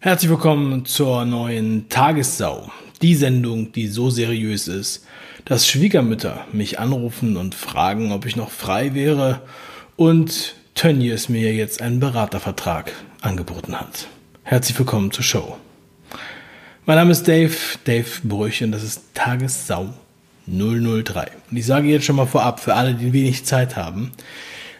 Herzlich 0.00 0.30
willkommen 0.30 0.84
zur 0.84 1.24
neuen 1.24 1.88
Tagessau. 1.88 2.70
Die 3.02 3.16
Sendung, 3.16 3.72
die 3.72 3.88
so 3.88 4.10
seriös 4.10 4.68
ist, 4.68 5.04
dass 5.44 5.66
Schwiegermütter 5.66 6.46
mich 6.52 6.78
anrufen 6.78 7.36
und 7.36 7.56
fragen, 7.56 8.12
ob 8.12 8.24
ich 8.24 8.36
noch 8.36 8.52
frei 8.52 8.94
wäre 8.94 9.42
und 9.96 10.54
Tönnies 10.76 11.28
mir 11.28 11.52
jetzt 11.52 11.82
einen 11.82 11.98
Beratervertrag 11.98 12.92
angeboten 13.22 13.74
hat. 13.74 14.06
Herzlich 14.44 14.78
willkommen 14.78 15.10
zur 15.10 15.24
Show. 15.24 15.56
Mein 16.86 16.98
Name 16.98 17.10
ist 17.10 17.26
Dave, 17.26 17.56
Dave 17.82 18.20
Brüch 18.22 18.62
und 18.62 18.70
das 18.70 18.84
ist 18.84 19.02
Tagessau 19.14 19.92
003. 20.46 21.26
Und 21.50 21.56
ich 21.56 21.66
sage 21.66 21.88
jetzt 21.88 22.04
schon 22.04 22.14
mal 22.14 22.26
vorab, 22.26 22.60
für 22.60 22.74
alle, 22.74 22.94
die 22.94 23.12
wenig 23.12 23.44
Zeit 23.44 23.74
haben, 23.74 24.12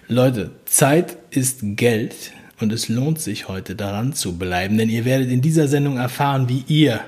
Leute, 0.07 0.53
Zeit 0.65 1.17
ist 1.31 1.59
Geld 1.63 2.31
und 2.61 2.73
es 2.73 2.89
lohnt 2.89 3.21
sich 3.21 3.49
heute 3.49 3.77
daran 3.77 4.13
zu 4.13 4.37
bleiben, 4.37 4.79
denn 4.79 4.89
ihr 4.89 5.05
werdet 5.05 5.31
in 5.31 5.41
dieser 5.41 5.69
Sendung 5.69 5.97
erfahren, 5.97 6.49
wie 6.49 6.65
ihr 6.67 7.01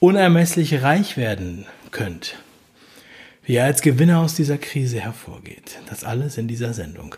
unermesslich 0.00 0.82
reich 0.82 1.16
werden 1.16 1.64
könnt. 1.90 2.36
Wie 3.44 3.54
ihr 3.54 3.64
als 3.64 3.82
Gewinner 3.82 4.20
aus 4.20 4.34
dieser 4.34 4.58
Krise 4.58 5.00
hervorgeht. 5.00 5.78
Das 5.88 6.04
alles 6.04 6.38
in 6.38 6.48
dieser 6.48 6.74
Sendung. 6.74 7.14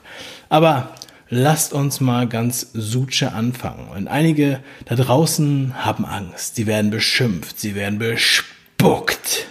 Aber 0.48 0.94
lasst 1.28 1.72
uns 1.72 2.00
mal 2.00 2.28
ganz 2.28 2.68
suche 2.74 3.32
anfangen. 3.32 3.88
Und 3.88 4.08
einige 4.08 4.60
da 4.84 4.96
draußen 4.96 5.84
haben 5.84 6.04
Angst. 6.04 6.56
Sie 6.56 6.66
werden 6.66 6.90
beschimpft. 6.90 7.58
Sie 7.58 7.74
werden 7.74 7.98
bespuckt. 7.98 9.46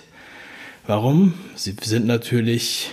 Warum? 0.85 1.34
Sie 1.55 1.76
sind 1.82 2.05
natürlich 2.05 2.91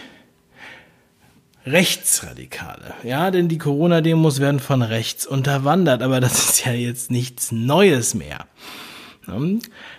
Rechtsradikale. 1.67 2.95
Ja, 3.05 3.31
denn 3.31 3.49
die 3.49 3.59
Corona-Demos 3.59 4.41
werden 4.41 4.61
von 4.61 4.83
rechts 4.83 5.27
unterwandert, 5.27 6.03
aber 6.03 6.21
das 6.21 6.51
ist 6.51 6.65
ja 6.65 6.73
jetzt 6.73 7.11
nichts 7.11 7.53
Neues 7.53 8.15
mehr. 8.15 8.47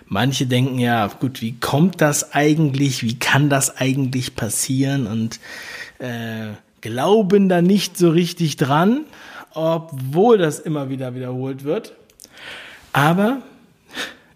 Manche 0.06 0.46
denken 0.46 0.78
ja, 0.78 1.06
gut, 1.06 1.40
wie 1.40 1.58
kommt 1.58 2.00
das 2.00 2.34
eigentlich? 2.34 3.02
Wie 3.02 3.18
kann 3.18 3.48
das 3.48 3.78
eigentlich 3.78 4.36
passieren? 4.36 5.06
Und 5.06 5.40
äh, 5.98 6.48
glauben 6.82 7.48
da 7.48 7.62
nicht 7.62 7.96
so 7.96 8.10
richtig 8.10 8.56
dran, 8.56 9.06
obwohl 9.54 10.36
das 10.36 10.58
immer 10.58 10.90
wieder 10.90 11.14
wiederholt 11.14 11.64
wird. 11.64 11.94
Aber 12.92 13.42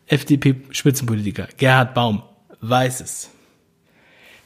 FDP-Spitzenpolitiker 0.07 1.49
Gerhard 1.59 1.93
Baum 1.93 2.23
weiß 2.63 3.03
es. 3.03 3.31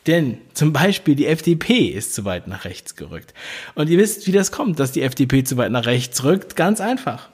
Denn 0.07 0.39
zum 0.53 0.73
Beispiel 0.73 1.15
die 1.15 1.27
FDP 1.27 1.87
ist 1.87 2.15
zu 2.15 2.25
weit 2.25 2.49
nach 2.49 2.65
rechts 2.65 2.97
gerückt. 2.97 3.35
Und 3.75 3.89
ihr 3.89 3.99
wisst, 3.99 4.27
wie 4.27 4.33
das 4.33 4.51
kommt, 4.51 4.81
dass 4.81 4.93
die 4.93 5.03
FDP 5.03 5.45
zu 5.45 5.57
weit 5.57 5.71
nach 5.71 5.87
rechts 5.87 6.25
rückt. 6.25 6.57
Ganz 6.57 6.81
einfach. 6.81 7.29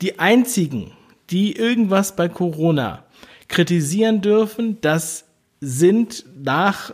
Die 0.00 0.18
einzigen, 0.18 0.90
die 1.30 1.56
irgendwas 1.56 2.16
bei 2.16 2.28
Corona 2.28 3.04
kritisieren 3.48 4.20
dürfen, 4.20 4.78
das 4.80 5.24
sind 5.60 6.24
nach 6.42 6.92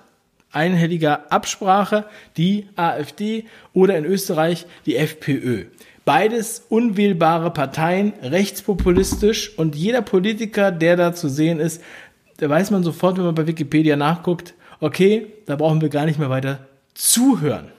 einhelliger 0.53 1.31
Absprache 1.33 2.05
die 2.37 2.67
AfD 2.77 3.47
oder 3.73 3.97
in 3.97 4.05
Österreich 4.05 4.67
die 4.87 4.97
FPÖ. 4.97 5.67
Beides 6.05 6.65
unwählbare 6.69 7.51
Parteien, 7.51 8.15
rechtspopulistisch 8.23 9.57
und 9.59 9.77
jeder 9.77 10.03
Politiker, 10.03 10.73
der 10.73 10.97
da 10.97 11.15
zu 11.15 11.29
sehen 11.29 11.61
ist, 11.61 11.83
da 12.39 12.49
weiß 12.49 12.71
man 12.71 12.83
sofort, 12.83 13.19
wenn 13.19 13.25
man 13.25 13.35
bei 13.35 13.47
Wikipedia 13.47 13.97
nachguckt, 13.97 14.55
okay, 14.81 15.33
da 15.47 15.57
brauchen 15.57 15.81
wir 15.81 15.89
gar 15.89 16.05
nicht 16.05 16.19
mehr 16.19 16.31
weiter 16.31 16.67
zuhören. 16.95 17.71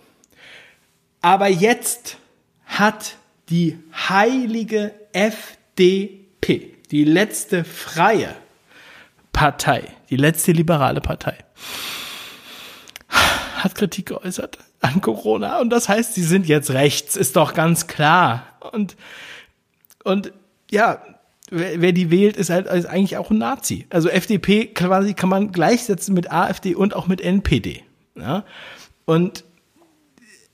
Aber 1.21 1.47
jetzt 1.47 2.17
hat 2.65 3.15
die 3.49 3.77
heilige 4.09 4.93
FDP, 5.11 6.75
die 6.91 7.03
letzte 7.03 7.63
freie 7.63 8.35
Partei, 9.33 9.83
die 10.09 10.15
letzte 10.15 10.51
liberale 10.51 11.01
Partei, 11.01 11.37
hat 13.09 13.75
Kritik 13.75 14.07
geäußert 14.07 14.59
an 14.81 15.01
Corona. 15.01 15.59
Und 15.59 15.69
das 15.69 15.89
heißt, 15.89 16.13
sie 16.15 16.23
sind 16.23 16.47
jetzt 16.47 16.71
rechts, 16.71 17.15
ist 17.15 17.35
doch 17.35 17.53
ganz 17.53 17.87
klar. 17.87 18.43
Und, 18.71 18.95
und 20.03 20.31
ja, 20.71 21.01
wer, 21.49 21.81
wer 21.81 21.91
die 21.91 22.11
wählt, 22.11 22.37
ist 22.37 22.49
halt 22.49 22.67
ist 22.67 22.85
eigentlich 22.85 23.17
auch 23.17 23.31
ein 23.31 23.37
Nazi. 23.37 23.85
Also 23.89 24.09
FDP 24.09 24.67
quasi 24.67 25.13
kann 25.13 25.29
man 25.29 25.51
gleichsetzen 25.51 26.13
mit 26.13 26.31
AfD 26.31 26.75
und 26.75 26.95
auch 26.95 27.07
mit 27.07 27.21
NPD. 27.21 27.83
Ja? 28.15 28.45
Und 29.05 29.43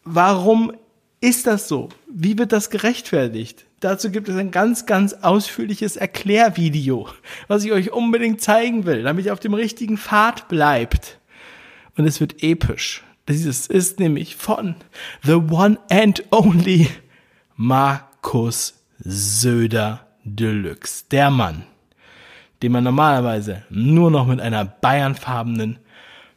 warum 0.04 0.74
ist 1.22 1.48
das 1.48 1.68
so? 1.68 1.90
Wie 2.08 2.38
wird 2.38 2.52
das 2.52 2.70
gerechtfertigt? 2.70 3.66
Dazu 3.80 4.10
gibt 4.10 4.30
es 4.30 4.36
ein 4.36 4.52
ganz, 4.52 4.86
ganz 4.86 5.14
ausführliches 5.14 5.96
Erklärvideo, 5.96 7.10
was 7.48 7.64
ich 7.64 7.72
euch 7.72 7.92
unbedingt 7.92 8.42
zeigen 8.42 8.86
will, 8.86 9.04
damit 9.04 9.26
ihr 9.26 9.34
auf 9.34 9.40
dem 9.40 9.54
richtigen 9.54 9.98
Pfad 9.98 10.48
bleibt. 10.48 11.20
Und 11.98 12.06
es 12.06 12.20
wird 12.20 12.44
episch. 12.44 13.04
Dieses 13.28 13.68
ist 13.68 14.00
nämlich 14.00 14.36
von 14.36 14.76
The 15.24 15.34
One 15.34 15.78
and 15.90 16.24
Only 16.32 16.90
Markus 17.56 18.76
Söder 19.00 20.05
Deluxe. 20.26 21.06
Der 21.12 21.30
Mann, 21.30 21.64
den 22.62 22.72
man 22.72 22.84
normalerweise 22.84 23.64
nur 23.70 24.12
noch 24.12 24.28
mit 24.28 24.42
einer 24.42 24.66
bayernfarbenen 24.66 25.80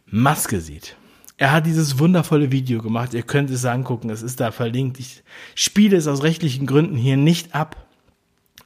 Maske 0.06 0.60
sieht. 0.60 0.96
Er 1.36 1.52
hat 1.52 1.66
dieses 1.66 1.98
wundervolle 1.98 2.52
Video 2.52 2.82
gemacht. 2.82 3.14
Ihr 3.14 3.22
könnt 3.22 3.50
es 3.50 3.64
angucken. 3.64 4.10
Es 4.10 4.22
ist 4.22 4.40
da 4.40 4.50
verlinkt. 4.50 4.98
Ich 4.98 5.22
spiele 5.54 5.96
es 5.96 6.06
aus 6.06 6.22
rechtlichen 6.22 6.66
Gründen 6.66 6.96
hier 6.96 7.16
nicht 7.16 7.54
ab. 7.54 7.76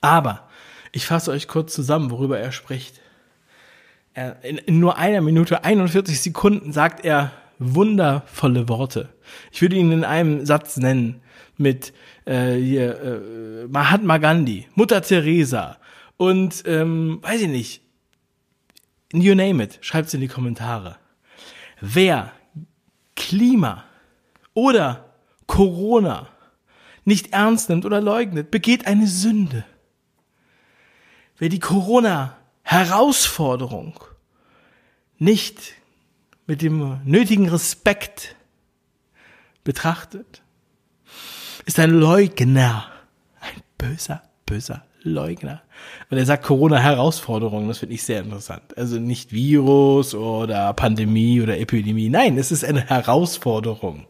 Aber 0.00 0.48
ich 0.90 1.06
fasse 1.06 1.30
euch 1.30 1.48
kurz 1.48 1.72
zusammen, 1.74 2.10
worüber 2.10 2.38
er 2.38 2.52
spricht. 2.52 3.00
In, 4.42 4.58
in 4.58 4.80
nur 4.80 4.98
einer 4.98 5.20
Minute 5.20 5.64
41 5.64 6.20
Sekunden 6.20 6.72
sagt 6.72 7.04
er 7.04 7.32
wundervolle 7.58 8.68
Worte. 8.68 9.08
Ich 9.52 9.62
würde 9.62 9.76
ihn 9.76 9.92
in 9.92 10.04
einem 10.04 10.44
Satz 10.44 10.76
nennen 10.76 11.21
mit 11.62 11.94
äh, 12.26 12.54
hier, 12.54 13.00
äh, 13.00 13.66
Mahatma 13.68 14.18
Gandhi, 14.18 14.66
Mutter 14.74 15.00
Teresa 15.00 15.78
und 16.16 16.64
ähm, 16.66 17.20
weiß 17.22 17.42
ich 17.42 17.48
nicht, 17.48 17.82
you 19.12 19.34
name 19.34 19.62
it, 19.62 19.78
schreibt's 19.80 20.14
in 20.14 20.20
die 20.20 20.28
Kommentare. 20.28 20.96
Wer 21.80 22.32
Klima 23.16 23.84
oder 24.54 25.12
Corona 25.46 26.28
nicht 27.04 27.32
ernst 27.32 27.68
nimmt 27.68 27.84
oder 27.84 28.00
leugnet, 28.00 28.50
begeht 28.50 28.86
eine 28.86 29.06
Sünde. 29.06 29.64
Wer 31.38 31.48
die 31.48 31.58
Corona-Herausforderung 31.58 33.98
nicht 35.18 35.74
mit 36.46 36.62
dem 36.62 37.00
nötigen 37.04 37.48
Respekt 37.48 38.36
betrachtet, 39.64 40.42
ist 41.64 41.78
ein 41.78 41.90
Leugner. 41.90 42.86
Ein 43.40 43.62
böser, 43.78 44.22
böser 44.46 44.84
Leugner. 45.02 45.62
Und 46.10 46.18
er 46.18 46.26
sagt 46.26 46.44
Corona-Herausforderungen, 46.44 47.68
das 47.68 47.78
finde 47.78 47.94
ich 47.94 48.02
sehr 48.02 48.20
interessant. 48.20 48.76
Also 48.76 48.98
nicht 48.98 49.32
Virus 49.32 50.14
oder 50.14 50.72
Pandemie 50.74 51.40
oder 51.40 51.58
Epidemie. 51.58 52.08
Nein, 52.08 52.38
es 52.38 52.52
ist 52.52 52.64
eine 52.64 52.82
Herausforderung. 52.86 54.06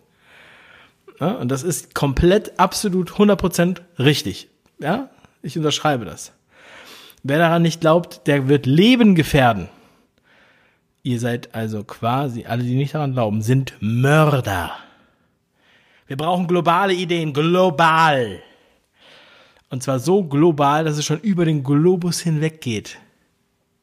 Ja, 1.21 1.33
und 1.33 1.51
das 1.51 1.63
ist 1.63 1.95
komplett, 1.95 2.59
absolut 2.59 3.13
100% 3.13 3.79
richtig. 3.99 4.49
Ja, 4.81 5.11
ich 5.43 5.57
unterschreibe 5.57 6.05
das. 6.05 6.33
Wer 7.23 7.39
daran 7.39 7.63
nicht 7.63 7.81
glaubt, 7.81 8.27
der 8.27 8.49
wird 8.49 8.67
Leben 8.67 9.15
gefährden. 9.15 9.69
Ihr 11.05 11.21
seid 11.21 11.55
also 11.55 11.85
quasi, 11.85 12.45
alle, 12.47 12.65
die 12.65 12.75
nicht 12.75 12.95
daran 12.95 13.13
glauben, 13.13 13.43
sind 13.43 13.75
Mörder. 13.81 14.73
Wir 16.13 16.19
brauchen 16.19 16.47
globale 16.47 16.93
Ideen, 16.93 17.33
global. 17.33 18.43
Und 19.71 19.83
zwar 19.83 19.99
so 19.99 20.23
global, 20.23 20.85
dass 20.85 20.99
es 20.99 21.07
schon 21.07 21.21
über 21.21 21.47
den 21.47 21.65
Globus 21.65 22.21
hinweg 22.21 22.61
geht. 22.61 22.99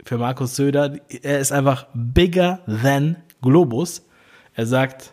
Für 0.06 0.20
Markus 0.20 0.56
Söder, 0.56 1.00
er 1.24 1.40
ist 1.40 1.52
einfach 1.52 1.88
bigger 1.96 2.60
than 2.68 3.16
Globus. 3.42 4.06
Er 4.54 4.68
sagt, 4.68 5.12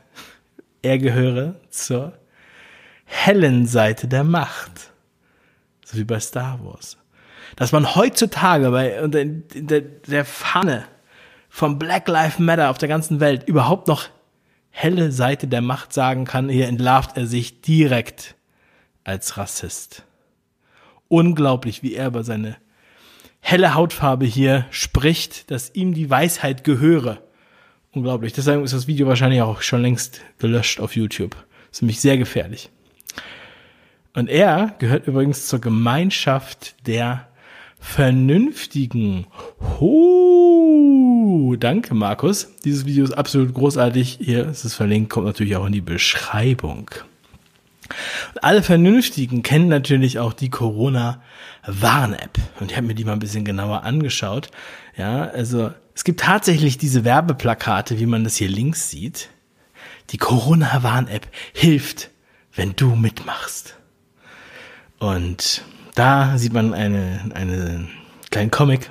er 0.83 0.99
gehöre 0.99 1.55
zur 1.71 2.13
hellen 3.07 3.67
Seite 3.67 4.09
der 4.09 4.23
Macht. 4.23 4.93
So 5.87 5.97
wie 5.97 6.05
bei 6.05 6.21
Star 6.21 6.63
Wars. 6.63 6.99
Dass 7.57 7.73
man 7.73 7.95
heutzutage 7.95 8.71
bei 8.71 9.03
unter 9.03 9.25
der, 9.25 9.81
der 9.81 10.27
Pfanne 10.27 10.85
vom 11.49 11.79
Black 11.79 12.09
Lives 12.09 12.39
Matter 12.39 12.69
auf 12.69 12.77
der 12.77 12.91
ganzen 12.91 13.21
Welt 13.21 13.49
überhaupt 13.49 13.89
noch 13.89 14.11
helle 14.79 15.11
Seite 15.11 15.49
der 15.49 15.63
Macht 15.63 15.95
sagen 15.95 16.27
kann, 16.27 16.51
hier 16.51 16.69
entlarvt 16.69 17.17
er 17.17 17.27
sich 17.27 17.63
direkt 17.63 18.35
als 19.05 19.39
Rassist. 19.39 20.05
Unglaublich, 21.09 21.83
wie 21.83 21.95
er 21.95 22.09
über 22.09 22.25
seine 22.25 22.57
helle 23.41 23.73
Hautfarbe 23.73 24.27
hier 24.27 24.67
spricht, 24.71 25.51
dass 25.51 25.75
ihm 25.75 25.95
die 25.95 26.11
Weisheit 26.11 26.63
gehöre. 26.63 27.23
Unglaublich. 27.93 28.35
Deswegen 28.35 28.65
ist 28.65 28.75
das 28.75 28.87
Video 28.87 29.07
wahrscheinlich 29.07 29.41
auch 29.41 29.63
schon 29.63 29.81
längst 29.81 30.21
gelöscht 30.39 30.79
auf 30.79 30.95
YouTube. 30.95 31.35
Ist 31.73 31.81
nämlich 31.81 32.01
sehr 32.01 32.19
gefährlich. 32.19 32.69
Und 34.13 34.29
er 34.29 34.75
gehört 34.79 35.07
übrigens 35.07 35.47
zur 35.47 35.63
Gemeinschaft 35.63 36.87
der 36.87 37.29
vernünftigen. 37.81 39.27
Danke 41.59 41.95
Markus. 41.95 42.49
Dieses 42.65 42.87
Video 42.87 43.05
ist 43.05 43.13
absolut 43.13 43.53
großartig. 43.53 44.19
Hier 44.21 44.49
ist 44.49 44.65
es 44.65 44.75
verlinkt, 44.75 45.11
kommt 45.11 45.27
natürlich 45.27 45.57
auch 45.57 45.67
in 45.67 45.73
die 45.73 45.81
Beschreibung. 45.81 46.91
alle 48.43 48.63
Vernünftigen 48.63 49.43
kennen 49.43 49.69
natürlich 49.69 50.19
auch 50.19 50.33
die 50.33 50.49
Corona-Warn-App. 50.49 52.39
Und 52.59 52.71
ich 52.71 52.77
habe 52.77 52.87
mir 52.87 52.95
die 52.95 53.05
mal 53.05 53.13
ein 53.13 53.19
bisschen 53.19 53.45
genauer 53.45 53.85
angeschaut. 53.85 54.51
Ja, 54.97 55.25
also 55.25 55.73
es 55.95 56.05
gibt 56.05 56.21
tatsächlich 56.21 56.79
diese 56.79 57.05
Werbeplakate, 57.05 57.99
wie 57.99 58.07
man 58.07 58.25
das 58.25 58.37
hier 58.37 58.49
links 58.49 58.91
sieht. 58.91 59.29
Die 60.11 60.19
Corona-Warn-App 60.19 61.29
hilft, 61.53 62.11
wenn 62.55 62.75
du 62.77 62.97
mitmachst. 62.97 63.77
Und 64.99 65.63
da 65.95 66.39
sieht 66.39 66.55
man 66.55 66.73
eine, 66.73 67.31
eine 67.35 67.89
kleinen 68.31 68.51
Comic. 68.51 68.91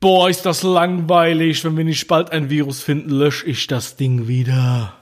Boah, 0.00 0.30
ist 0.30 0.46
das 0.46 0.62
langweilig. 0.62 1.64
Wenn 1.64 1.76
wir 1.76 1.84
nicht 1.84 2.06
bald 2.06 2.30
ein 2.30 2.50
Virus 2.50 2.82
finden, 2.82 3.10
lösche 3.10 3.46
ich 3.46 3.66
das 3.66 3.96
Ding 3.96 4.28
wieder. 4.28 4.94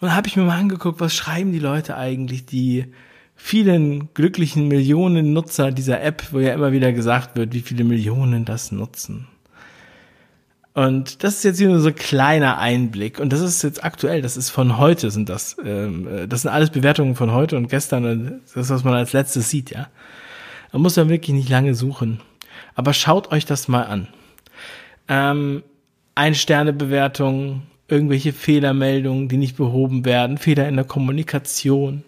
Und 0.00 0.08
da 0.08 0.14
habe 0.14 0.28
ich 0.28 0.36
mir 0.36 0.42
mal 0.42 0.58
angeguckt, 0.58 1.00
was 1.00 1.14
schreiben 1.14 1.52
die 1.52 1.58
Leute 1.58 1.96
eigentlich, 1.96 2.44
die 2.44 2.86
vielen 3.36 4.12
glücklichen 4.12 4.68
Millionen 4.68 5.32
Nutzer 5.32 5.72
dieser 5.72 6.02
App, 6.02 6.24
wo 6.32 6.40
ja 6.40 6.52
immer 6.52 6.72
wieder 6.72 6.92
gesagt 6.92 7.36
wird, 7.36 7.54
wie 7.54 7.60
viele 7.60 7.84
Millionen 7.84 8.44
das 8.44 8.70
nutzen. 8.70 9.28
Und 10.74 11.22
das 11.22 11.36
ist 11.36 11.44
jetzt 11.44 11.58
hier 11.58 11.68
nur 11.68 11.80
so 11.80 11.88
ein 11.88 11.94
kleiner 11.94 12.58
Einblick. 12.58 13.18
Und 13.18 13.32
das 13.32 13.40
ist 13.40 13.62
jetzt 13.62 13.84
aktuell, 13.84 14.22
das 14.22 14.36
ist 14.36 14.50
von 14.50 14.78
heute, 14.78 15.10
sind 15.10 15.28
das. 15.28 15.56
Ähm, 15.64 16.06
äh, 16.06 16.28
das 16.28 16.42
sind 16.42 16.50
alles 16.50 16.70
Bewertungen 16.70 17.14
von 17.14 17.32
heute 17.32 17.56
und 17.56 17.68
gestern. 17.68 18.04
Und 18.04 18.40
das, 18.54 18.68
was 18.70 18.84
man 18.84 18.94
als 18.94 19.12
letztes 19.12 19.48
sieht, 19.48 19.70
ja. 19.70 19.88
Man 20.72 20.82
muss 20.82 20.96
ja 20.96 21.08
wirklich 21.08 21.34
nicht 21.34 21.50
lange 21.50 21.74
suchen. 21.74 22.20
Aber 22.74 22.92
schaut 22.94 23.32
euch 23.32 23.44
das 23.44 23.68
mal 23.68 23.84
an. 23.84 24.08
Ähm, 25.08 25.62
Ein-Sterne-Bewertungen, 26.14 27.62
irgendwelche 27.88 28.32
Fehlermeldungen, 28.32 29.28
die 29.28 29.36
nicht 29.36 29.56
behoben 29.56 30.04
werden, 30.04 30.38
Fehler 30.38 30.68
in 30.68 30.76
der 30.76 30.84
Kommunikation. 30.84 32.04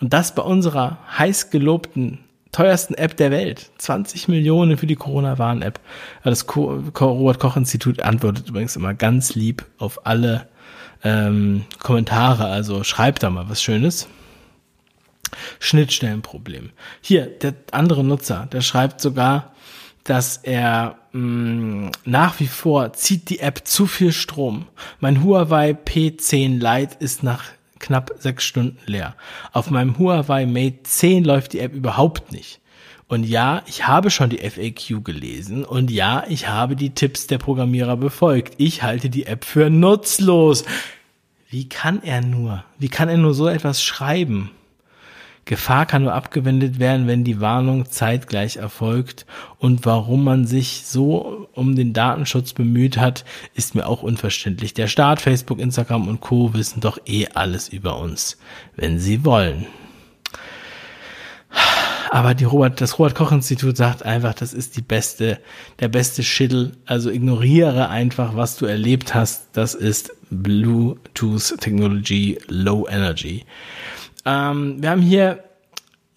Und 0.00 0.12
das 0.12 0.34
bei 0.34 0.42
unserer 0.42 0.98
heiß 1.18 1.50
gelobten 1.50 2.18
teuersten 2.56 2.94
App 2.94 3.16
der 3.18 3.30
Welt. 3.30 3.70
20 3.78 4.28
Millionen 4.28 4.78
für 4.78 4.86
die 4.86 4.94
Corona-Warn-App. 4.94 5.78
Das 6.24 6.46
Robert-Koch-Institut 6.56 8.00
antwortet 8.00 8.48
übrigens 8.48 8.76
immer 8.76 8.94
ganz 8.94 9.34
lieb 9.34 9.66
auf 9.76 10.06
alle 10.06 10.48
ähm, 11.04 11.64
Kommentare. 11.82 12.46
Also 12.46 12.82
schreibt 12.82 13.22
da 13.22 13.28
mal 13.28 13.50
was 13.50 13.62
Schönes. 13.62 14.08
Schnittstellenproblem. 15.58 16.70
Hier, 17.02 17.26
der 17.26 17.54
andere 17.72 18.02
Nutzer, 18.02 18.48
der 18.50 18.62
schreibt 18.62 19.02
sogar, 19.02 19.52
dass 20.06 20.38
er 20.38 20.96
mh, 21.12 21.20
mm, 21.20 21.90
nach 22.04 22.40
wie 22.40 22.46
vor 22.46 22.92
zieht 22.92 23.28
die 23.28 23.40
App 23.40 23.66
zu 23.66 23.86
viel 23.86 24.12
Strom. 24.12 24.66
Mein 25.00 25.22
Huawei 25.22 25.72
P10 25.72 26.58
Lite 26.58 26.96
ist 27.00 27.22
nach 27.22 27.44
knapp 27.78 28.12
sechs 28.18 28.44
Stunden 28.44 28.78
leer. 28.86 29.14
Auf 29.52 29.70
meinem 29.70 29.98
Huawei 29.98 30.46
Mate 30.46 30.82
10 30.82 31.24
läuft 31.24 31.52
die 31.52 31.60
App 31.60 31.74
überhaupt 31.74 32.32
nicht. 32.32 32.60
Und 33.08 33.24
ja, 33.24 33.62
ich 33.66 33.86
habe 33.86 34.10
schon 34.10 34.30
die 34.30 34.38
FAQ 34.38 35.04
gelesen 35.04 35.64
und 35.64 35.92
ja, 35.92 36.24
ich 36.28 36.48
habe 36.48 36.74
die 36.74 36.90
Tipps 36.90 37.28
der 37.28 37.38
Programmierer 37.38 37.96
befolgt. 37.96 38.54
Ich 38.58 38.82
halte 38.82 39.10
die 39.10 39.26
App 39.26 39.44
für 39.44 39.70
nutzlos. 39.70 40.64
Wie 41.48 41.68
kann 41.68 42.02
er 42.02 42.20
nur? 42.20 42.64
Wie 42.78 42.88
kann 42.88 43.08
er 43.08 43.16
nur 43.16 43.32
so 43.32 43.46
etwas 43.46 43.82
schreiben? 43.82 44.50
Gefahr 45.46 45.86
kann 45.86 46.02
nur 46.02 46.12
abgewendet 46.12 46.80
werden, 46.80 47.06
wenn 47.06 47.22
die 47.22 47.40
Warnung 47.40 47.88
zeitgleich 47.88 48.56
erfolgt. 48.56 49.26
Und 49.58 49.86
warum 49.86 50.24
man 50.24 50.44
sich 50.44 50.82
so 50.84 51.48
um 51.52 51.76
den 51.76 51.92
Datenschutz 51.92 52.52
bemüht 52.52 52.98
hat, 52.98 53.24
ist 53.54 53.76
mir 53.76 53.86
auch 53.86 54.02
unverständlich. 54.02 54.74
Der 54.74 54.88
Staat, 54.88 55.20
Facebook, 55.20 55.60
Instagram 55.60 56.08
und 56.08 56.20
Co. 56.20 56.52
wissen 56.52 56.80
doch 56.80 56.98
eh 57.06 57.28
alles 57.32 57.68
über 57.68 57.98
uns, 57.98 58.38
wenn 58.74 58.98
sie 58.98 59.24
wollen. 59.24 59.66
Aber 62.10 62.34
die 62.34 62.44
Robert, 62.44 62.80
das 62.80 62.98
Robert 62.98 63.14
Koch 63.14 63.30
Institut 63.30 63.76
sagt 63.76 64.02
einfach, 64.04 64.34
das 64.34 64.52
ist 64.52 64.76
die 64.76 64.82
beste, 64.82 65.38
der 65.78 65.88
beste 65.88 66.24
Schittel. 66.24 66.72
Also 66.86 67.10
ignoriere 67.10 67.88
einfach, 67.88 68.34
was 68.34 68.56
du 68.56 68.66
erlebt 68.66 69.14
hast. 69.14 69.50
Das 69.52 69.74
ist 69.74 70.12
Bluetooth 70.30 71.54
Technology 71.60 72.38
Low 72.48 72.88
Energy. 72.88 73.44
Ähm, 74.26 74.82
wir 74.82 74.90
haben 74.90 75.02
hier, 75.02 75.44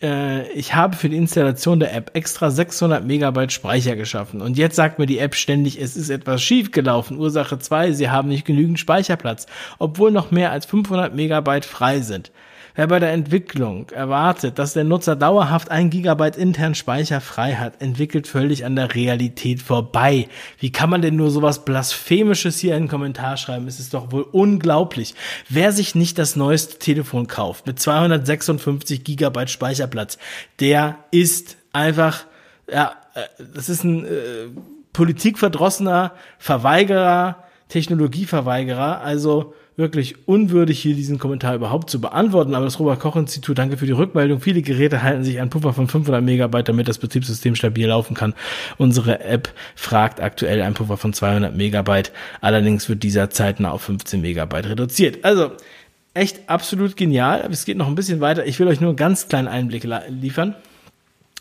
äh, 0.01 0.51
ich 0.53 0.73
habe 0.73 0.95
für 0.95 1.09
die 1.09 1.15
Installation 1.15 1.79
der 1.79 1.93
App 1.93 2.11
extra 2.15 2.49
600 2.49 3.05
Megabyte 3.05 3.51
Speicher 3.53 3.95
geschaffen. 3.95 4.41
Und 4.41 4.57
jetzt 4.57 4.75
sagt 4.75 4.97
mir 4.97 5.05
die 5.05 5.19
App 5.19 5.35
ständig, 5.35 5.79
es 5.79 5.95
ist 5.95 6.09
etwas 6.09 6.41
schief 6.41 6.71
gelaufen. 6.71 7.17
Ursache 7.17 7.59
2, 7.59 7.93
sie 7.93 8.09
haben 8.09 8.27
nicht 8.27 8.45
genügend 8.45 8.79
Speicherplatz, 8.79 9.45
obwohl 9.77 10.11
noch 10.11 10.31
mehr 10.31 10.51
als 10.51 10.65
500 10.65 11.15
Megabyte 11.15 11.65
frei 11.65 12.01
sind. 12.01 12.31
Wer 12.79 12.87
bei 12.87 12.99
der 12.99 13.11
Entwicklung 13.11 13.89
erwartet, 13.89 14.57
dass 14.57 14.71
der 14.71 14.85
Nutzer 14.85 15.17
dauerhaft 15.17 15.69
ein 15.69 15.89
Gigabyte 15.89 16.37
intern 16.37 16.75
Speicher 16.75 17.19
frei 17.19 17.55
hat, 17.55 17.81
entwickelt 17.81 18.25
völlig 18.25 18.63
an 18.63 18.77
der 18.77 18.95
Realität 18.95 19.61
vorbei. 19.61 20.29
Wie 20.59 20.71
kann 20.71 20.89
man 20.89 21.01
denn 21.01 21.17
nur 21.17 21.29
sowas 21.29 21.65
Blasphemisches 21.65 22.57
hier 22.57 22.77
in 22.77 22.83
den 22.83 22.89
Kommentar 22.89 23.35
schreiben? 23.35 23.67
Es 23.67 23.81
ist 23.81 23.93
doch 23.93 24.13
wohl 24.13 24.21
unglaublich. 24.21 25.13
Wer 25.49 25.73
sich 25.73 25.93
nicht 25.93 26.17
das 26.17 26.37
neueste 26.37 26.79
Telefon 26.79 27.27
kauft 27.27 27.67
mit 27.67 27.81
256 27.81 29.03
Gigabyte 29.03 29.49
Speicherplatz, 29.49 30.17
der 30.61 30.99
ist 31.11 31.57
einfach, 31.73 32.27
ja, 32.71 32.93
äh, 33.13 33.43
das 33.55 33.67
ist 33.67 33.83
ein 33.83 34.05
äh, 34.05 34.09
politikverdrossener 34.93 36.13
Verweigerer, 36.37 37.43
Technologieverweigerer, 37.67 39.01
also 39.01 39.53
wirklich 39.79 40.27
unwürdig, 40.27 40.79
hier 40.79 40.93
diesen 40.93 41.17
Kommentar 41.17 41.55
überhaupt 41.55 41.89
zu 41.89 41.99
beantworten. 41.99 42.53
Aber 42.53 42.65
das 42.65 42.79
Robert-Koch-Institut, 42.79 43.57
danke 43.57 43.77
für 43.77 43.87
die 43.87 43.93
Rückmeldung. 43.93 44.41
Viele 44.41 44.61
Geräte 44.61 45.01
halten 45.01 45.23
sich 45.23 45.39
einen 45.39 45.49
Puffer 45.49 45.73
von 45.73 45.87
500 45.87 46.23
Megabyte, 46.23 46.69
damit 46.69 46.87
das 46.87 46.99
Betriebssystem 46.99 47.55
stabil 47.55 47.87
laufen 47.87 48.13
kann. 48.13 48.35
Unsere 48.77 49.21
App 49.21 49.51
fragt 49.75 50.21
aktuell 50.21 50.61
einen 50.61 50.75
Puffer 50.75 50.97
von 50.97 51.13
200 51.13 51.55
Megabyte. 51.55 52.11
Allerdings 52.41 52.87
wird 52.89 53.01
dieser 53.01 53.31
zeitnah 53.31 53.71
auf 53.71 53.81
15 53.81 54.21
Megabyte 54.21 54.67
reduziert. 54.67 55.25
Also, 55.25 55.53
echt 56.13 56.49
absolut 56.49 56.95
genial. 56.97 57.47
Es 57.49 57.65
geht 57.65 57.77
noch 57.77 57.87
ein 57.87 57.95
bisschen 57.95 58.19
weiter. 58.19 58.45
Ich 58.45 58.59
will 58.59 58.67
euch 58.67 58.81
nur 58.81 58.89
einen 58.89 58.97
ganz 58.97 59.27
kleinen 59.27 59.47
Einblick 59.47 59.87
liefern. 60.09 60.55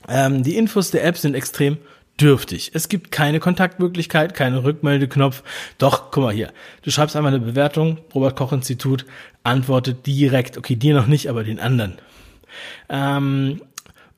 Ähm, 0.09 0.42
die 0.42 0.57
Infos 0.57 0.90
der 0.90 1.04
App 1.04 1.18
sind 1.18 1.35
extrem 1.35 1.76
dürftig. 2.21 2.73
Es 2.75 2.89
gibt 2.89 3.11
keine 3.11 3.41
Kontaktmöglichkeit, 3.41 4.35
keine 4.35 4.65
Rückmeldeknopf. 4.65 5.43
Doch, 5.79 6.11
guck 6.11 6.25
mal 6.25 6.33
hier. 6.33 6.53
Du 6.83 6.91
schreibst 6.91 7.17
einmal 7.17 7.35
eine 7.35 7.45
Bewertung, 7.45 7.99
Robert 8.15 8.37
Koch 8.37 8.53
Institut 8.53 9.05
antwortet 9.45 10.07
direkt. 10.07 10.59
Okay, 10.59 10.77
dir 10.77 10.95
noch 10.95 11.07
nicht, 11.07 11.29
aber 11.29 11.45
den 11.45 11.61
anderen. 11.61 11.99
Ähm, 12.89 13.63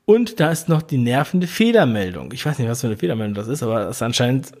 und 0.05 0.39
da 0.39 0.51
ist 0.51 0.67
noch 0.67 0.81
die 0.81 0.97
nervende 0.97 1.47
Fehlermeldung. 1.47 2.33
Ich 2.33 2.45
weiß 2.45 2.59
nicht, 2.59 2.67
was 2.67 2.81
für 2.81 2.87
eine 2.87 2.97
Fehlermeldung 2.97 3.35
das 3.35 3.47
ist, 3.47 3.63
aber 3.63 3.85
das 3.85 3.97
ist 3.97 4.01
anscheinend 4.01 4.51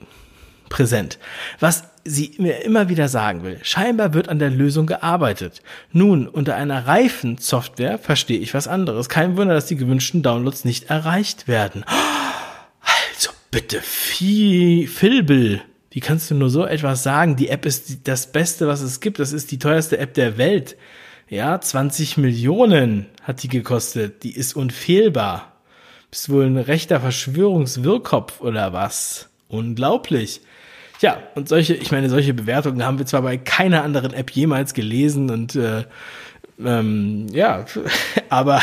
präsent. 0.69 1.19
Was 1.59 1.83
sie 2.05 2.33
mir 2.37 2.63
immer 2.63 2.89
wieder 2.89 3.07
sagen 3.09 3.43
will, 3.43 3.59
scheinbar 3.61 4.13
wird 4.13 4.29
an 4.29 4.39
der 4.39 4.49
Lösung 4.49 4.87
gearbeitet. 4.87 5.61
Nun, 5.91 6.27
unter 6.27 6.55
einer 6.55 6.87
reifen 6.87 7.37
Software 7.37 7.99
verstehe 7.99 8.39
ich 8.39 8.53
was 8.53 8.67
anderes. 8.67 9.09
Kein 9.09 9.37
Wunder, 9.37 9.53
dass 9.53 9.65
die 9.65 9.75
gewünschten 9.75 10.23
Downloads 10.23 10.65
nicht 10.65 10.89
erreicht 10.89 11.47
werden. 11.47 11.83
Oh, 11.87 12.30
Bitte, 13.51 13.81
Filbel. 13.81 15.61
Wie 15.89 15.99
kannst 15.99 16.31
du 16.31 16.35
nur 16.35 16.49
so 16.49 16.65
etwas 16.65 17.03
sagen? 17.03 17.35
Die 17.35 17.49
App 17.49 17.65
ist 17.65 18.07
das 18.07 18.31
Beste, 18.31 18.65
was 18.65 18.79
es 18.79 19.01
gibt. 19.01 19.19
Das 19.19 19.33
ist 19.33 19.51
die 19.51 19.59
teuerste 19.59 19.97
App 19.97 20.13
der 20.13 20.37
Welt. 20.37 20.77
Ja, 21.27 21.59
20 21.59 22.15
Millionen 22.15 23.07
hat 23.23 23.43
die 23.43 23.49
gekostet. 23.49 24.23
Die 24.23 24.31
ist 24.31 24.55
unfehlbar. 24.55 25.51
Bist 26.09 26.29
wohl 26.29 26.45
ein 26.45 26.55
rechter 26.55 27.01
Verschwörungswirrkopf 27.01 28.39
oder 28.39 28.71
was? 28.71 29.27
Unglaublich. 29.49 30.39
Ja, 31.01 31.21
und 31.35 31.49
solche, 31.49 31.73
ich 31.73 31.91
meine, 31.91 32.09
solche 32.09 32.33
Bewertungen 32.33 32.85
haben 32.85 32.99
wir 32.99 33.05
zwar 33.05 33.21
bei 33.21 33.37
keiner 33.37 33.83
anderen 33.83 34.13
App 34.13 34.31
jemals 34.31 34.73
gelesen 34.73 35.29
und 35.29 35.55
äh, 35.55 35.83
ähm, 36.63 37.27
ja, 37.33 37.65
aber 38.29 38.61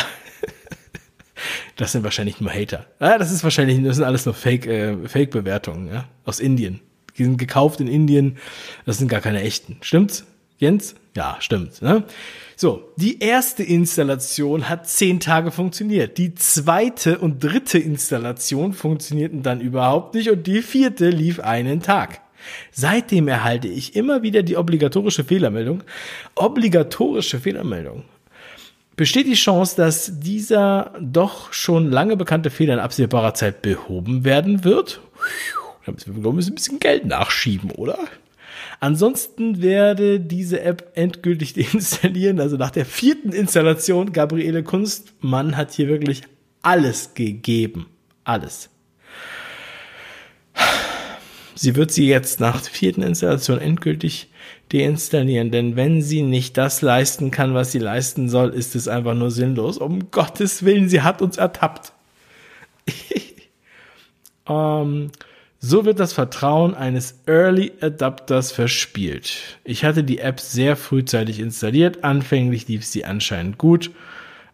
das 1.79 1.93
sind 1.93 2.03
wahrscheinlich 2.03 2.41
nur 2.41 2.51
Hater. 2.51 2.85
Ah, 2.99 3.17
das 3.17 3.31
ist 3.31 3.41
wahrscheinlich, 3.45 3.81
das 3.83 3.95
sind 3.95 4.05
alles 4.05 4.25
nur 4.25 4.35
Fake, 4.35 4.67
äh, 4.67 5.07
Fake-Bewertungen, 5.07 5.87
ja, 5.87 6.05
aus 6.25 6.41
Indien. 6.41 6.81
Die 7.17 7.23
sind 7.23 7.37
gekauft 7.37 7.79
in 7.79 7.87
Indien. 7.87 8.37
Das 8.85 8.97
sind 8.97 9.07
gar 9.07 9.21
keine 9.21 9.41
echten. 9.41 9.77
Stimmt's, 9.79 10.25
Jens? 10.57 10.95
Ja, 11.15 11.37
stimmt. 11.39 11.81
Ne? 11.81 12.03
So, 12.57 12.91
die 12.97 13.19
erste 13.19 13.63
Installation 13.63 14.67
hat 14.67 14.89
zehn 14.89 15.21
Tage 15.21 15.51
funktioniert. 15.51 16.17
Die 16.17 16.35
zweite 16.35 17.17
und 17.17 17.41
dritte 17.41 17.79
Installation 17.79 18.73
funktionierten 18.73 19.41
dann 19.41 19.61
überhaupt 19.61 20.15
nicht 20.15 20.29
und 20.29 20.47
die 20.47 20.61
vierte 20.61 21.09
lief 21.09 21.39
einen 21.39 21.81
Tag. 21.81 22.19
Seitdem 22.71 23.29
erhalte 23.29 23.69
ich 23.69 23.95
immer 23.95 24.21
wieder 24.21 24.43
die 24.43 24.57
obligatorische 24.57 25.23
Fehlermeldung. 25.23 25.83
Obligatorische 26.35 27.39
Fehlermeldung. 27.39 28.03
Besteht 28.99 29.27
die 29.27 29.33
Chance, 29.33 29.77
dass 29.77 30.19
dieser 30.19 30.91
doch 30.99 31.53
schon 31.53 31.89
lange 31.89 32.17
bekannte 32.17 32.49
Fehler 32.49 32.73
in 32.73 32.79
absehbarer 32.81 33.33
Zeit 33.33 33.61
behoben 33.61 34.25
werden 34.25 34.65
wird. 34.65 34.99
Da 35.85 35.93
müssen 35.93 36.21
wir, 36.21 36.29
ein 36.29 36.35
bisschen 36.53 36.79
Geld 36.81 37.05
nachschieben, 37.05 37.71
oder? 37.71 37.97
Ansonsten 38.81 39.61
werde 39.61 40.19
diese 40.19 40.59
App 40.59 40.91
endgültig 40.95 41.53
deinstallieren. 41.71 42.41
Also 42.41 42.57
nach 42.57 42.71
der 42.71 42.85
vierten 42.85 43.31
Installation, 43.31 44.11
Gabriele 44.11 44.63
Kunstmann 44.63 45.55
hat 45.55 45.71
hier 45.71 45.87
wirklich 45.87 46.23
alles 46.61 47.13
gegeben. 47.13 47.85
Alles. 48.25 48.69
Sie 51.55 51.77
wird 51.77 51.91
sie 51.91 52.05
jetzt 52.05 52.41
nach 52.41 52.59
der 52.59 52.71
vierten 52.71 53.01
Installation 53.01 53.59
endgültig 53.59 54.28
deinstallieren, 54.71 55.51
denn 55.51 55.75
wenn 55.75 56.01
sie 56.01 56.21
nicht 56.21 56.57
das 56.57 56.81
leisten 56.81 57.31
kann, 57.31 57.53
was 57.53 57.71
sie 57.71 57.79
leisten 57.79 58.29
soll, 58.29 58.49
ist 58.49 58.75
es 58.75 58.87
einfach 58.87 59.15
nur 59.15 59.31
sinnlos. 59.31 59.77
Um 59.77 60.11
Gottes 60.11 60.63
Willen, 60.63 60.89
sie 60.89 61.01
hat 61.01 61.21
uns 61.21 61.37
ertappt. 61.37 61.93
ähm, 64.49 65.11
so 65.59 65.83
wird 65.85 65.99
das 65.99 66.13
Vertrauen 66.13 66.73
eines 66.73 67.19
Early 67.25 67.73
Adapters 67.81 68.51
verspielt. 68.51 69.59
Ich 69.65 69.83
hatte 69.83 70.03
die 70.03 70.19
App 70.19 70.39
sehr 70.39 70.77
frühzeitig 70.77 71.39
installiert. 71.39 72.03
Anfänglich 72.03 72.67
lief 72.67 72.85
sie 72.85 73.03
anscheinend 73.03 73.57
gut. 73.57 73.91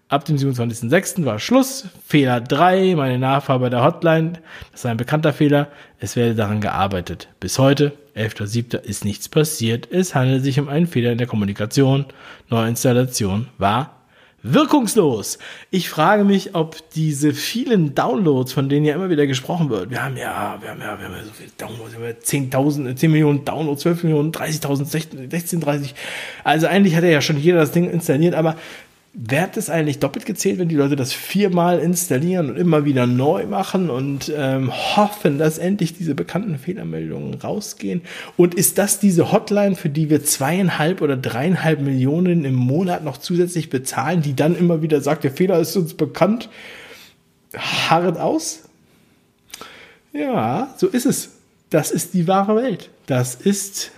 Ab 0.07 0.23
dem 0.25 0.37
27.06. 0.37 1.25
war 1.25 1.39
Schluss. 1.39 1.87
Fehler 2.05 2.39
3, 2.39 2.93
meine 2.95 3.17
Nachfrage 3.17 3.61
bei 3.61 3.69
der 3.71 3.83
Hotline. 3.83 4.33
Das 4.71 4.81
ist 4.81 4.85
ein 4.85 4.97
bekannter 4.97 5.33
Fehler. 5.33 5.69
Es 5.99 6.15
werde 6.15 6.35
daran 6.35 6.61
gearbeitet. 6.61 7.27
Bis 7.39 7.57
heute, 7.57 7.91
11.07. 8.15 8.77
ist 8.77 9.03
nichts 9.03 9.29
passiert. 9.29 9.91
Es 9.91 10.13
handelt 10.13 10.43
sich 10.43 10.59
um 10.59 10.69
einen 10.69 10.85
Fehler 10.85 11.11
in 11.11 11.17
der 11.17 11.25
Kommunikation. 11.25 12.05
Neuinstallation 12.51 13.47
war 13.57 13.95
wirkungslos. 14.43 15.39
Ich 15.71 15.89
frage 15.89 16.23
mich, 16.23 16.53
ob 16.53 16.87
diese 16.91 17.33
vielen 17.33 17.95
Downloads, 17.95 18.53
von 18.53 18.69
denen 18.69 18.85
ja 18.85 18.93
immer 18.93 19.09
wieder 19.09 19.25
gesprochen 19.25 19.71
wird, 19.71 19.89
wir 19.89 20.03
haben 20.03 20.17
ja, 20.17 20.55
wir 20.61 20.69
haben 20.69 20.81
ja, 20.81 20.99
wir 20.99 21.05
haben 21.07 21.15
ja 21.15 21.23
so 21.23 21.31
viele 21.33 21.49
Downloads, 21.57 21.97
wir 21.97 22.09
haben 22.09 22.91
10.000, 22.91 22.95
10 22.95 23.11
Millionen 23.11 23.43
Downloads, 23.43 23.81
12 23.81 24.03
Millionen, 24.03 24.31
30.000, 24.31 24.85
16, 24.85 25.31
16, 25.31 25.61
30. 25.61 25.95
Also 26.43 26.67
eigentlich 26.67 26.95
hat 26.95 27.03
ja 27.03 27.21
schon 27.21 27.39
jeder 27.39 27.57
das 27.57 27.71
Ding 27.71 27.89
installiert, 27.89 28.35
aber 28.35 28.55
wird 29.17 29.55
es 29.55 29.69
eigentlich 29.69 29.99
doppelt 29.99 30.25
gezählt, 30.25 30.59
wenn 30.59 30.67
die 30.67 30.75
Leute 30.75 30.97
das 30.97 31.13
viermal 31.13 31.79
installieren 31.79 32.49
und 32.49 32.57
immer 32.57 32.83
wieder 32.83 33.07
neu 33.07 33.45
machen 33.45 33.89
und 33.89 34.31
ähm, 34.35 34.73
hoffen, 34.73 35.37
dass 35.37 35.57
endlich 35.57 35.97
diese 35.97 36.15
bekannten 36.15 36.57
Fehlermeldungen 36.57 37.33
rausgehen? 37.35 38.01
Und 38.35 38.55
ist 38.55 38.77
das 38.77 38.99
diese 38.99 39.31
Hotline, 39.31 39.77
für 39.77 39.87
die 39.87 40.09
wir 40.09 40.25
zweieinhalb 40.25 41.01
oder 41.01 41.15
dreieinhalb 41.15 41.79
Millionen 41.79 42.43
im 42.43 42.55
Monat 42.55 43.05
noch 43.05 43.17
zusätzlich 43.17 43.69
bezahlen, 43.69 44.21
die 44.21 44.35
dann 44.35 44.53
immer 44.53 44.81
wieder 44.81 44.99
sagt, 44.99 45.23
der 45.23 45.31
Fehler 45.31 45.59
ist 45.59 45.77
uns 45.77 45.93
bekannt? 45.93 46.49
Harret 47.55 48.17
aus? 48.17 48.63
Ja, 50.11 50.73
so 50.75 50.87
ist 50.87 51.05
es. 51.05 51.29
Das 51.69 51.91
ist 51.91 52.13
die 52.13 52.27
wahre 52.27 52.57
Welt. 52.57 52.89
Das 53.05 53.35
ist, 53.35 53.91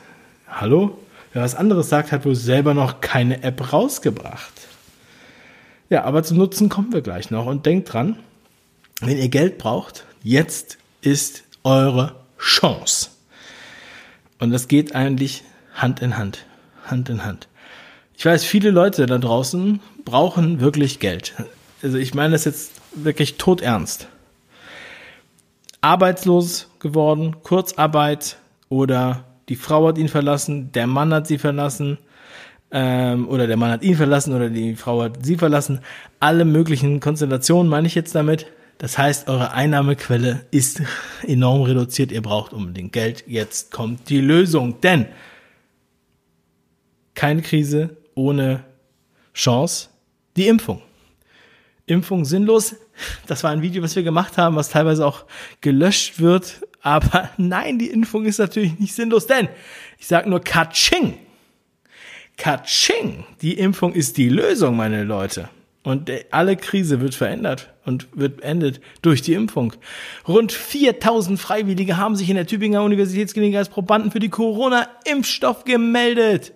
hallo? 0.47 0.99
Wer 1.33 1.41
was 1.41 1.55
anderes 1.55 1.89
sagt, 1.89 2.11
hat 2.11 2.23
wohl 2.23 2.35
selber 2.35 2.75
noch 2.75 3.01
keine 3.01 3.41
App 3.41 3.73
rausgebracht. 3.73 4.66
Ja, 5.89 6.03
aber 6.03 6.23
zum 6.23 6.37
Nutzen 6.37 6.69
kommen 6.69 6.91
wir 6.91 7.01
gleich 7.01 7.31
noch. 7.31 7.45
Und 7.45 7.65
denkt 7.65 7.93
dran, 7.93 8.17
wenn 9.01 9.17
ihr 9.17 9.29
Geld 9.29 9.57
braucht, 9.57 10.05
jetzt 10.23 10.77
ist 11.01 11.43
eure 11.63 12.15
Chance. 12.37 13.09
Und 14.39 14.51
das 14.51 14.67
geht 14.67 14.95
eigentlich 14.95 15.43
Hand 15.73 16.01
in 16.01 16.17
Hand. 16.17 16.45
Hand 16.85 17.09
in 17.09 17.23
Hand. 17.23 17.47
Ich 18.17 18.25
weiß, 18.25 18.43
viele 18.43 18.71
Leute 18.71 19.05
da 19.05 19.17
draußen 19.17 19.79
brauchen 20.03 20.59
wirklich 20.59 20.99
Geld. 20.99 21.35
Also 21.83 21.97
ich 21.97 22.13
meine 22.13 22.31
das 22.31 22.45
jetzt 22.45 22.71
wirklich 22.95 23.37
todernst. 23.37 24.07
Arbeitslos 25.81 26.69
geworden, 26.79 27.37
Kurzarbeit 27.43 28.37
oder 28.69 29.25
die 29.49 29.55
Frau 29.55 29.87
hat 29.87 29.97
ihn 29.97 30.09
verlassen, 30.09 30.71
der 30.71 30.87
Mann 30.87 31.13
hat 31.13 31.27
sie 31.27 31.37
verlassen, 31.37 31.99
ähm, 32.71 33.27
oder 33.29 33.47
der 33.47 33.57
Mann 33.57 33.71
hat 33.71 33.83
ihn 33.83 33.95
verlassen 33.95 34.33
oder 34.33 34.49
die 34.49 34.75
Frau 34.75 35.01
hat 35.03 35.25
sie 35.25 35.37
verlassen. 35.37 35.79
Alle 36.19 36.45
möglichen 36.45 36.99
Konstellationen 36.99 37.69
meine 37.69 37.87
ich 37.87 37.95
jetzt 37.95 38.15
damit. 38.15 38.47
Das 38.77 38.97
heißt, 38.97 39.27
eure 39.27 39.51
Einnahmequelle 39.53 40.45
ist 40.51 40.81
enorm 41.25 41.63
reduziert. 41.63 42.11
Ihr 42.11 42.21
braucht 42.21 42.53
unbedingt 42.53 42.93
Geld. 42.93 43.23
Jetzt 43.25 43.71
kommt 43.71 44.09
die 44.09 44.21
Lösung. 44.21 44.81
Denn 44.81 45.07
keine 47.15 47.41
Krise 47.41 47.97
ohne 48.13 48.63
Chance. 49.33 49.89
Die 50.35 50.47
Impfung. 50.47 50.81
Impfung 51.87 52.25
sinnlos. 52.25 52.75
Das 53.25 53.43
war 53.43 53.51
ein 53.51 53.61
Video, 53.61 53.81
was 53.81 53.95
wir 53.95 54.03
gemacht 54.03 54.37
haben, 54.37 54.55
was 54.55 54.69
teilweise 54.69 55.05
auch 55.05 55.25
gelöscht 55.61 56.19
wird. 56.19 56.61
Aber 56.81 57.29
nein, 57.37 57.79
die 57.79 57.89
Impfung 57.89 58.25
ist 58.25 58.37
natürlich 58.37 58.77
nicht 58.77 58.93
sinnlos, 58.93 59.25
denn 59.25 59.47
ich 59.97 60.05
sage 60.05 60.29
nur 60.29 60.41
Katsching. 60.41 61.17
Katsching! 62.37 63.25
Die 63.41 63.53
Impfung 63.53 63.93
ist 63.93 64.17
die 64.17 64.29
Lösung, 64.29 64.77
meine 64.77 65.03
Leute. 65.03 65.49
Und 65.83 66.11
alle 66.31 66.57
Krise 66.57 66.99
wird 66.99 67.15
verändert 67.15 67.69
und 67.85 68.07
wird 68.13 68.41
endet 68.41 68.81
durch 69.01 69.21
die 69.21 69.33
Impfung. 69.33 69.73
Rund 70.27 70.51
4000 70.51 71.39
Freiwillige 71.39 71.95
haben 71.95 72.15
sich 72.15 72.29
in 72.29 72.35
der 72.35 72.45
Tübinger 72.45 72.83
Universitätsklinik 72.83 73.55
als 73.55 73.69
Probanden 73.69 74.11
für 74.11 74.19
die 74.19 74.29
Corona-Impfstoff 74.29 75.63
gemeldet. 75.63 76.53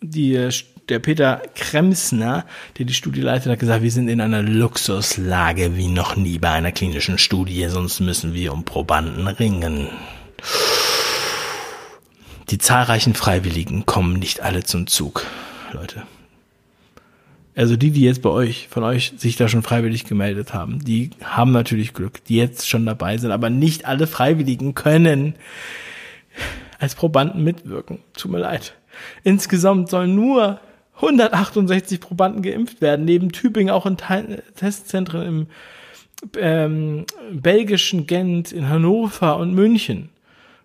Die, 0.00 0.34
äh, 0.34 0.50
der 0.88 0.98
Peter 0.98 1.40
Kremsner, 1.54 2.44
der 2.78 2.86
die 2.86 2.94
Studie 2.94 3.20
leitet, 3.20 3.52
hat 3.52 3.60
gesagt, 3.60 3.84
wir 3.84 3.92
sind 3.92 4.08
in 4.08 4.20
einer 4.20 4.42
Luxuslage 4.42 5.76
wie 5.76 5.86
noch 5.86 6.16
nie 6.16 6.38
bei 6.38 6.50
einer 6.50 6.72
klinischen 6.72 7.18
Studie, 7.18 7.66
sonst 7.68 8.00
müssen 8.00 8.34
wir 8.34 8.52
um 8.52 8.64
Probanden 8.64 9.28
ringen. 9.28 9.88
Die 12.52 12.58
zahlreichen 12.58 13.14
Freiwilligen 13.14 13.86
kommen 13.86 14.18
nicht 14.18 14.42
alle 14.42 14.62
zum 14.62 14.86
Zug, 14.86 15.24
Leute. 15.72 16.02
Also 17.56 17.76
die, 17.78 17.92
die 17.92 18.02
jetzt 18.02 18.20
bei 18.20 18.28
euch, 18.28 18.68
von 18.68 18.84
euch 18.84 19.14
sich 19.16 19.36
da 19.36 19.48
schon 19.48 19.62
freiwillig 19.62 20.04
gemeldet 20.04 20.52
haben, 20.52 20.84
die 20.84 21.08
haben 21.24 21.52
natürlich 21.52 21.94
Glück, 21.94 22.22
die 22.26 22.36
jetzt 22.36 22.68
schon 22.68 22.84
dabei 22.84 23.16
sind, 23.16 23.30
aber 23.30 23.48
nicht 23.48 23.86
alle 23.86 24.06
Freiwilligen 24.06 24.74
können 24.74 25.34
als 26.78 26.94
Probanden 26.94 27.42
mitwirken. 27.42 28.00
Tut 28.12 28.30
mir 28.30 28.40
leid. 28.40 28.74
Insgesamt 29.24 29.88
sollen 29.88 30.14
nur 30.14 30.60
168 30.96 32.00
Probanden 32.00 32.42
geimpft 32.42 32.82
werden, 32.82 33.06
neben 33.06 33.32
Tübingen 33.32 33.72
auch 33.72 33.86
in 33.86 33.96
Testzentren 33.96 35.26
im 35.26 35.46
ähm, 36.36 37.06
belgischen 37.32 38.06
Gent, 38.06 38.52
in 38.52 38.68
Hannover 38.68 39.38
und 39.38 39.54
München. 39.54 40.10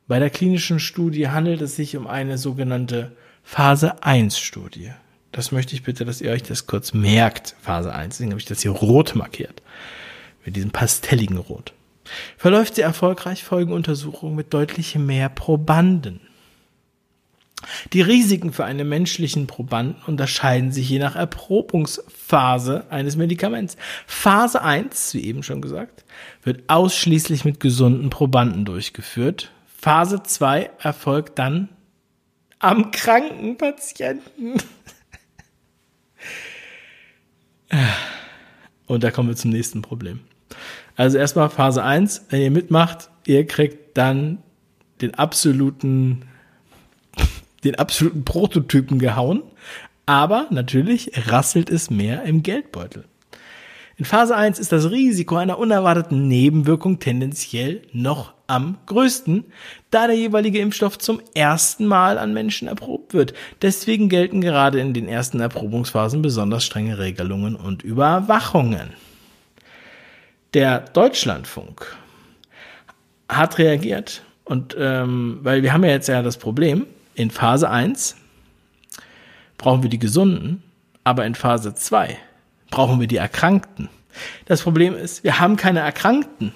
Bei 0.08 0.20
der 0.20 0.30
klinischen 0.30 0.80
Studie 0.80 1.28
handelt 1.28 1.62
es 1.62 1.76
sich 1.76 1.98
um 1.98 2.08
eine 2.08 2.38
sogenannte 2.38 3.12
Phase 3.44 4.04
1 4.04 4.40
Studie. 4.40 4.92
Das 5.34 5.52
möchte 5.52 5.76
ich 5.76 5.84
bitte, 5.84 6.06
dass 6.06 6.22
ihr 6.22 6.32
euch 6.32 6.44
das 6.44 6.66
kurz 6.66 6.94
merkt. 6.94 7.56
Phase 7.62 7.94
1. 7.94 8.16
Deswegen 8.16 8.32
habe 8.32 8.40
ich 8.40 8.46
das 8.46 8.62
hier 8.62 8.72
rot 8.72 9.16
markiert. 9.16 9.62
Mit 10.46 10.56
diesem 10.56 10.72
pastelligen 10.72 11.38
Rot. 11.38 11.74
Verläuft 12.38 12.76
sie 12.76 12.82
erfolgreich, 12.84 13.44
folgen 13.44 13.74
Untersuchungen 13.74 14.36
mit 14.36 14.54
deutlich 14.54 14.96
mehr 14.96 15.28
Probanden. 15.28 16.22
Die 17.92 18.02
Risiken 18.02 18.54
für 18.54 18.64
einen 18.64 18.88
menschlichen 18.88 19.46
Probanden 19.46 20.02
unterscheiden 20.06 20.72
sich 20.72 20.90
je 20.90 21.00
nach 21.00 21.18
Erprobungsphase 21.18 22.86
eines 22.90 23.18
Medikaments. 23.18 23.76
Phase 24.06 24.62
1, 24.62 25.16
wie 25.16 25.26
eben 25.26 25.44
schon 25.44 25.62
gesagt, 25.62 26.06
wird 26.44 26.70
ausschließlich 26.70 27.44
mit 27.44 27.60
gesunden 27.60 28.10
Probanden 28.10 28.64
durchgeführt. 28.64 29.52
Phase 29.88 30.22
2 30.22 30.72
erfolgt 30.80 31.40
dann 31.40 31.70
am 32.60 32.92
kranken 32.92 33.56
Patienten. 33.56 34.56
Und 38.86 39.06
da 39.06 39.12
kommen 39.12 39.30
wir 39.30 39.38
zum 39.38 39.52
nächsten 39.52 39.82
Problem. 39.82 40.20
Also 40.98 41.18
erstmal 41.18 41.50
Phase 41.50 41.86
1, 41.86 42.26
wenn 42.28 42.42
ihr 42.42 42.52
mitmacht, 42.52 43.10
ihr 43.26 43.48
kriegt 43.48 43.98
dann 43.98 44.40
den 45.00 45.14
absoluten, 45.14 46.26
den 47.64 47.76
absoluten 47.76 48.26
Prototypen 48.26 49.00
gehauen. 49.00 49.42
Aber 50.06 50.48
natürlich 50.50 51.12
rasselt 51.30 51.70
es 51.70 51.90
mehr 51.90 52.24
im 52.24 52.44
Geldbeutel. 52.44 53.06
In 54.00 54.06
Phase 54.06 54.36
1 54.36 54.60
ist 54.60 54.72
das 54.72 54.92
Risiko 54.92 55.38
einer 55.38 55.58
unerwarteten 55.58 56.28
Nebenwirkung 56.28 57.00
tendenziell 57.00 57.82
noch 57.94 58.36
am 58.46 58.78
größten, 58.86 59.46
da 59.90 60.06
der 60.06 60.16
jeweilige 60.16 60.60
Impfstoff 60.60 61.00
zum 61.00 61.20
ersten 61.34 61.88
Mal 61.88 62.20
an 62.20 62.32
Menschen 62.32 62.68
erprobt 62.68 63.16
wird. 63.16 63.34
Deswegen 63.64 64.08
gelten 64.08 64.40
gerade 64.40 64.80
in 64.80 64.94
den 64.94 65.08
ersten 65.10 65.40
Erprobungsphasen 65.40 66.22
besonders 66.22 66.64
strenge 66.64 67.00
Regelungen 67.00 67.56
und 67.56 67.82
Überwachungen. 67.82 68.94
Der 70.54 70.82
Deutschlandfunk 70.82 71.98
hat 73.28 73.58
reagiert 73.58 74.22
und 74.44 74.76
ähm, 74.80 75.40
weil 75.42 75.64
wir 75.64 75.74
haben 75.74 75.84
ja 75.84 75.90
jetzt 75.90 76.08
ja 76.08 76.22
das 76.22 76.38
Problem, 76.38 76.86
in 77.16 77.32
Phase 77.32 77.68
1 77.68 78.16
brauchen 79.58 79.82
wir 79.82 79.90
die 79.90 80.00
Gesunden, 80.00 80.62
aber 81.04 81.26
in 81.26 81.34
Phase 81.34 81.74
2 81.74 82.16
brauchen 82.70 83.00
wir 83.00 83.08
die 83.08 83.18
Erkrankten. 83.18 83.90
Das 84.46 84.62
Problem 84.62 84.96
ist, 84.96 85.24
wir 85.24 85.40
haben 85.40 85.56
keine 85.56 85.80
Erkrankten. 85.80 86.54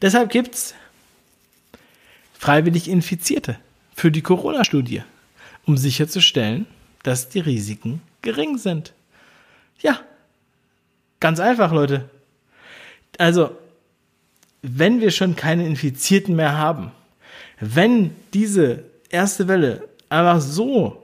Deshalb 0.00 0.30
gibt's 0.30 0.74
freiwillig 2.38 2.88
Infizierte 2.88 3.58
für 3.94 4.10
die 4.10 4.22
Corona-Studie, 4.22 5.02
um 5.66 5.76
sicherzustellen, 5.76 6.66
dass 7.02 7.28
die 7.28 7.40
Risiken 7.40 8.02
gering 8.22 8.58
sind. 8.58 8.92
Ja, 9.80 10.00
ganz 11.20 11.40
einfach, 11.40 11.72
Leute. 11.72 12.08
Also, 13.18 13.56
wenn 14.62 15.00
wir 15.00 15.10
schon 15.10 15.36
keine 15.36 15.66
Infizierten 15.66 16.36
mehr 16.36 16.56
haben, 16.56 16.90
wenn 17.60 18.14
diese 18.32 18.84
erste 19.10 19.46
Welle 19.46 19.88
einfach 20.08 20.40
so, 20.40 21.03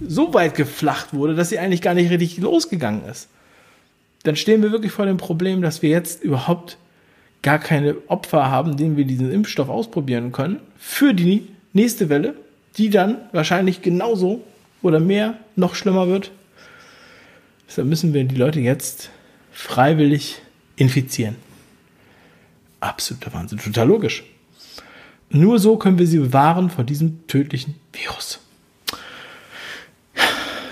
so 0.00 0.34
weit 0.34 0.54
geflacht 0.54 1.12
wurde, 1.12 1.34
dass 1.34 1.50
sie 1.50 1.58
eigentlich 1.58 1.82
gar 1.82 1.94
nicht 1.94 2.10
richtig 2.10 2.38
losgegangen 2.38 3.04
ist, 3.04 3.28
dann 4.22 4.36
stehen 4.36 4.62
wir 4.62 4.72
wirklich 4.72 4.92
vor 4.92 5.06
dem 5.06 5.16
Problem, 5.16 5.62
dass 5.62 5.82
wir 5.82 5.90
jetzt 5.90 6.22
überhaupt 6.22 6.76
gar 7.42 7.58
keine 7.58 7.96
Opfer 8.08 8.50
haben, 8.50 8.76
denen 8.76 8.96
wir 8.96 9.04
diesen 9.04 9.32
Impfstoff 9.32 9.68
ausprobieren 9.68 10.32
können, 10.32 10.60
für 10.76 11.14
die 11.14 11.48
nächste 11.72 12.08
Welle, 12.08 12.34
die 12.76 12.90
dann 12.90 13.16
wahrscheinlich 13.32 13.82
genauso 13.82 14.42
oder 14.82 15.00
mehr 15.00 15.38
noch 15.56 15.74
schlimmer 15.74 16.08
wird. 16.08 16.30
Deshalb 17.66 17.88
müssen 17.88 18.12
wir 18.12 18.24
die 18.24 18.36
Leute 18.36 18.60
jetzt 18.60 19.10
freiwillig 19.52 20.40
infizieren. 20.76 21.36
Absoluter 22.80 23.32
Wahnsinn, 23.32 23.58
total 23.58 23.88
logisch. 23.88 24.24
Nur 25.30 25.58
so 25.58 25.76
können 25.76 25.98
wir 25.98 26.06
sie 26.06 26.18
bewahren 26.18 26.70
vor 26.70 26.84
diesem 26.84 27.26
tödlichen 27.26 27.76
Virus. 27.92 28.40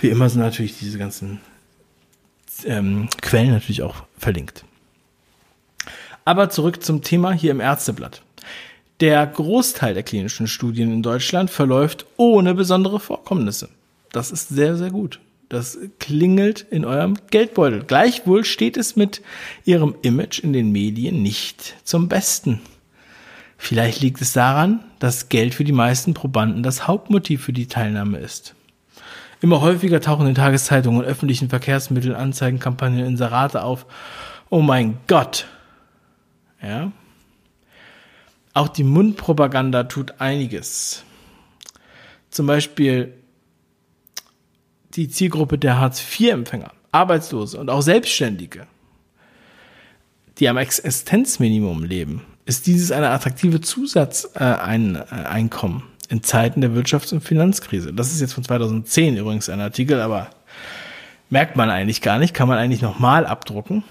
Wie 0.01 0.09
immer 0.09 0.29
sind 0.29 0.41
natürlich 0.41 0.79
diese 0.79 0.99
ganzen 0.99 1.41
ähm, 2.65 3.09
Quellen 3.21 3.51
natürlich 3.51 3.83
auch 3.83 4.05
verlinkt. 4.17 4.65
Aber 6.25 6.51
zurück 6.51 6.83
zum 6.83 7.03
Thema 7.03 7.33
hier 7.33 7.51
im 7.51 7.61
Ärzteblatt. 7.61 8.23
Der 9.01 9.27
Großteil 9.27 9.95
der 9.95 10.03
klinischen 10.03 10.49
Studien 10.49 10.93
in 10.93 11.03
Deutschland 11.03 11.51
verläuft 11.51 12.07
ohne 12.17 12.55
besondere 12.55 13.01
Vorkommnisse. 13.01 13.69
Das 14.13 14.31
ist 14.31 14.49
sehr, 14.49 14.77
sehr 14.77 14.91
gut. 14.91 15.21
Das 15.49 15.79
klingelt 15.99 16.67
in 16.71 16.85
eurem 16.85 17.17
Geldbeutel. 17.31 17.85
Gleichwohl 17.85 18.45
steht 18.45 18.77
es 18.77 18.97
mit 18.97 19.23
ihrem 19.65 19.95
Image 20.03 20.41
in 20.41 20.53
den 20.53 20.73
Medien 20.73 21.23
nicht 21.23 21.77
zum 21.85 22.09
Besten. 22.09 22.61
Vielleicht 23.57 24.03
liegt 24.03 24.21
es 24.21 24.33
daran, 24.33 24.81
dass 24.99 25.29
Geld 25.29 25.55
für 25.55 25.65
die 25.65 25.73
meisten 25.73 26.13
Probanden 26.13 26.63
das 26.63 26.87
Hauptmotiv 26.87 27.43
für 27.43 27.53
die 27.53 27.67
Teilnahme 27.67 28.19
ist. 28.19 28.55
Immer 29.41 29.61
häufiger 29.61 30.01
tauchen 30.01 30.27
in 30.27 30.35
Tageszeitungen 30.35 31.01
und 31.01 31.07
öffentlichen 31.07 31.49
Verkehrsmitteln 31.49 32.15
Anzeigenkampagnen, 32.15 33.07
Inserate 33.07 33.63
auf. 33.63 33.87
Oh 34.51 34.63
mein 34.63 34.99
Gott, 35.07 35.47
ja. 36.63 36.91
Auch 38.55 38.69
die 38.69 38.83
Mundpropaganda 38.83 39.85
tut 39.85 40.21
einiges. 40.21 41.05
Zum 42.31 42.47
Beispiel 42.47 43.15
die 44.95 45.09
Zielgruppe 45.09 45.59
der 45.59 45.79
Hartz-IV-Empfänger, 45.79 46.73
Arbeitslose 46.91 47.61
und 47.61 47.71
auch 47.71 47.83
Selbstständige, 47.83 48.67
die 50.39 50.49
am 50.49 50.57
Existenzminimum 50.57 51.85
leben, 51.85 52.23
ist 52.47 52.67
dieses 52.67 52.91
eine 52.91 53.11
attraktive 53.11 53.61
Zusatzeinkommen 53.61 55.85
in 56.09 56.23
Zeiten 56.23 56.61
der 56.61 56.71
Wirtschafts- 56.71 57.13
und 57.13 57.21
Finanzkrise. 57.21 57.93
Das 57.93 58.13
ist 58.13 58.21
jetzt 58.21 58.33
von 58.33 58.45
2010 58.45 59.17
übrigens 59.17 59.49
ein 59.49 59.61
Artikel, 59.61 60.01
aber 60.01 60.31
merkt 61.31 61.57
man 61.57 61.71
eigentlich 61.71 62.01
gar 62.01 62.19
nicht, 62.19 62.35
kann 62.35 62.49
man 62.49 62.59
eigentlich 62.59 62.83
nochmal 62.83 63.27
abdrucken. 63.27 63.85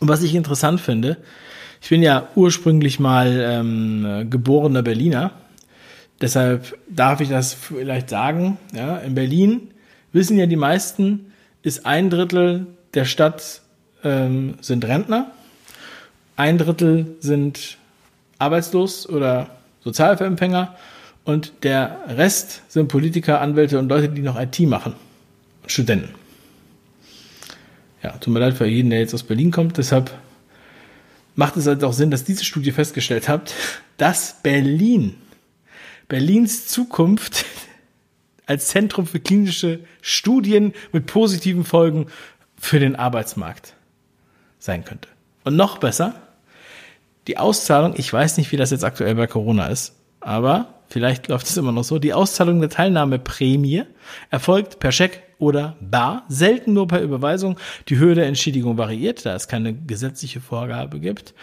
Und 0.00 0.08
was 0.08 0.22
ich 0.22 0.34
interessant 0.34 0.80
finde, 0.80 1.16
ich 1.80 1.88
bin 1.88 2.02
ja 2.02 2.28
ursprünglich 2.34 3.00
mal 3.00 3.40
ähm, 3.46 4.26
geborener 4.30 4.82
Berliner, 4.82 5.32
deshalb 6.20 6.78
darf 6.88 7.20
ich 7.20 7.28
das 7.28 7.54
vielleicht 7.54 8.10
sagen. 8.10 8.58
Ja, 8.74 8.98
in 8.98 9.14
Berlin 9.14 9.70
wissen 10.12 10.38
ja 10.38 10.46
die 10.46 10.56
meisten, 10.56 11.32
ist 11.62 11.86
ein 11.86 12.10
Drittel 12.10 12.66
der 12.94 13.04
Stadt 13.04 13.62
ähm, 14.02 14.54
sind 14.60 14.84
Rentner, 14.84 15.30
ein 16.36 16.58
Drittel 16.58 17.16
sind 17.20 17.78
arbeitslos 18.38 19.08
oder 19.08 19.48
Sozialhilfeempfänger 19.84 20.74
und 21.24 21.52
der 21.62 22.00
Rest 22.08 22.62
sind 22.68 22.88
Politiker, 22.88 23.40
Anwälte 23.40 23.78
und 23.78 23.88
Leute, 23.88 24.08
die 24.08 24.22
noch 24.22 24.40
IT 24.40 24.60
machen. 24.60 24.94
Studenten. 25.66 26.14
Ja, 28.02 28.10
tut 28.18 28.34
mir 28.34 28.40
leid 28.40 28.54
für 28.54 28.66
jeden, 28.66 28.90
der 28.90 29.00
jetzt 29.00 29.14
aus 29.14 29.22
Berlin 29.22 29.50
kommt. 29.50 29.78
Deshalb 29.78 30.10
macht 31.34 31.56
es 31.56 31.66
halt 31.66 31.82
auch 31.84 31.94
Sinn, 31.94 32.10
dass 32.10 32.24
diese 32.24 32.44
Studie 32.44 32.72
festgestellt 32.72 33.28
hat, 33.28 33.54
dass 33.96 34.42
Berlin, 34.42 35.14
Berlins 36.08 36.66
Zukunft 36.66 37.46
als 38.46 38.68
Zentrum 38.68 39.06
für 39.06 39.20
klinische 39.20 39.80
Studien 40.02 40.74
mit 40.92 41.06
positiven 41.06 41.64
Folgen 41.64 42.06
für 42.58 42.78
den 42.78 42.96
Arbeitsmarkt 42.96 43.74
sein 44.58 44.84
könnte. 44.84 45.08
Und 45.44 45.56
noch 45.56 45.78
besser, 45.78 46.14
die 47.26 47.38
Auszahlung, 47.38 47.94
ich 47.96 48.12
weiß 48.12 48.36
nicht, 48.36 48.52
wie 48.52 48.56
das 48.56 48.70
jetzt 48.70 48.84
aktuell 48.84 49.14
bei 49.14 49.26
Corona 49.26 49.66
ist, 49.66 49.94
aber 50.20 50.74
vielleicht 50.88 51.28
läuft 51.28 51.46
es 51.46 51.56
immer 51.56 51.72
noch 51.72 51.84
so, 51.84 51.98
die 51.98 52.12
Auszahlung 52.12 52.60
der 52.60 52.70
Teilnahmeprämie 52.70 53.84
erfolgt 54.30 54.78
per 54.78 54.92
Scheck 54.92 55.22
oder 55.38 55.76
bar, 55.80 56.24
selten 56.28 56.72
nur 56.72 56.88
per 56.88 57.02
Überweisung. 57.02 57.58
Die 57.88 57.96
Höhe 57.96 58.14
der 58.14 58.26
Entschädigung 58.26 58.78
variiert, 58.78 59.26
da 59.26 59.34
es 59.34 59.48
keine 59.48 59.74
gesetzliche 59.74 60.40
Vorgabe 60.40 61.00
gibt, 61.00 61.34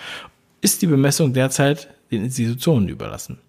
ist 0.61 0.81
die 0.81 0.87
Bemessung 0.87 1.33
derzeit 1.33 1.89
den 2.11 2.23
Institutionen 2.23 2.89
überlassen. 2.89 3.39